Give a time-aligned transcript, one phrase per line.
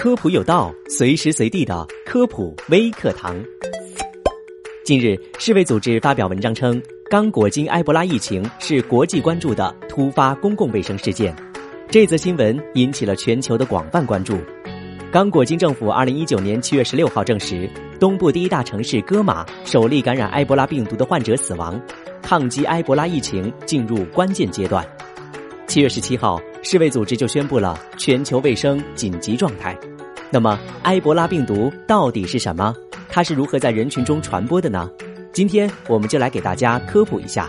[0.00, 3.36] 科普有道，随时随地的科普微课堂。
[4.84, 11.34] 近日，世卫组织发表文章称，刚果金埃博拉疫情是国际关注的突发公共卫生事件。
[11.90, 14.38] 这则新闻引起了全球的广泛关注。
[15.10, 17.68] 刚果金政府二零一九年七月十六号证实，
[17.98, 21.76] 东部第一大城市戈马首例感染埃博拉病毒的患者死亡，
[22.22, 24.86] 抗击埃博拉疫情进入关键阶段。
[25.66, 26.40] 七月十七号。
[26.62, 29.78] 世卫组织就宣布了全球卫生紧急状态。
[30.30, 32.74] 那么，埃博拉病毒到底是什么？
[33.08, 34.90] 它是如何在人群中传播的呢？
[35.32, 37.48] 今天我们就来给大家科普一下。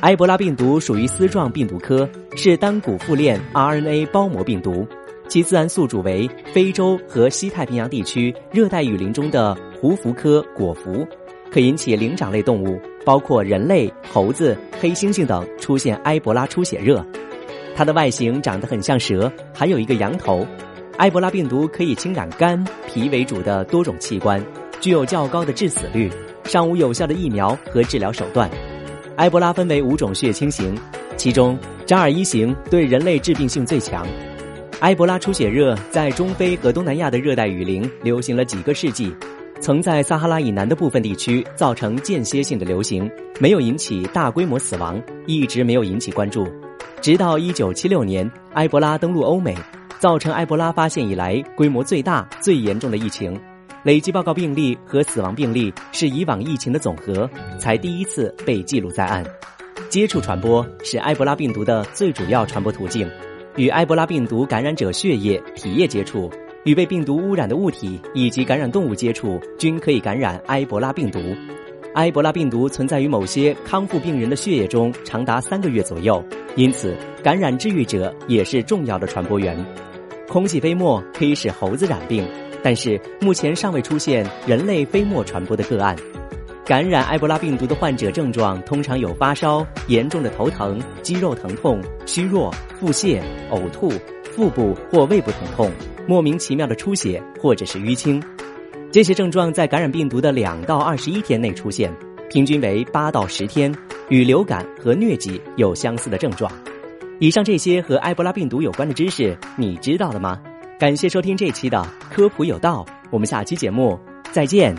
[0.00, 4.86] 埃博拉病毒属于丝状病毒科，是单股复链 RNA 包膜病毒，
[5.28, 11.06] 其自然宿主为非洲和西太平洋地区热带雨林中的胡蝠科果蝠，
[11.50, 17.04] 可引起灵长类动物，包括人类、猴子、黑猩猩等出现埃博拉出血热。
[17.74, 20.46] 它的外形长得很像蛇，还有一个羊头。
[20.98, 24.40] 埃博拉病毒可以侵染肝、脾为主的多种器官，
[24.80, 26.08] 具有较高的致死率，
[26.44, 28.48] 尚无有效的疫苗和治疗手段。
[29.16, 30.76] 埃博拉分为五种血清型，
[31.16, 34.06] 其中扎尔一型对人类致病性最强。
[34.80, 39.12] 埃博拉出血热在中非和东南亚的热带雨林流行了几个世纪，
[39.60, 46.46] 曾在撒哈拉以南的部分地区造成间歇性的流行，没有引起大规模死亡，一直没有引起关注。
[47.04, 49.54] 直到一九七六年，埃博拉登陆欧美，
[49.98, 53.38] 造成埃博拉发现以来规模最大、最严重的疫情，
[53.82, 59.22] 累计报告病例和死亡病例是以往疫情的总和，才第一次被记录在案。
[59.90, 63.06] 接触传播是埃博拉病毒的最主要传播途径，
[63.56, 66.30] 与埃博拉病毒感染者血液、体液接触，
[66.64, 71.20] 与被病毒污染的物体以及感染动物接触，均可以感染埃博拉病毒。
[71.94, 76.22] 埃博拉病毒存在于某些康复病人的血液中，长达三个月左右，
[76.56, 79.56] 因此感染治愈者也是重要的传播源。
[80.28, 82.26] 空气飞沫可以使猴子染病，
[82.64, 85.94] 但是目前尚未出现人类飞沫传播的个案。
[86.64, 93.92] 感染埃博拉病毒的患者症状通常有发烧、严重的头疼、肌肉疼痛、虚弱、腹泻、呕吐、
[94.24, 95.70] 腹部或胃部疼痛、
[96.08, 98.20] 莫名其妙的出血或者是淤青。
[98.94, 101.92] 这些症状在感染病毒的两到二十一天内出现，
[102.30, 103.74] 平均为八到十天，
[104.08, 106.48] 与流感和疟疾有相似的症状。
[107.18, 110.40] 以上这些和埃博拉病毒有关的知识，你知道了吗？
[110.78, 113.98] 感谢收听这期的科普有道，我们下期节目
[114.30, 114.72] 再见。